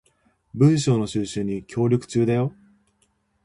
[0.55, 2.55] 文章の収集に協力中だよ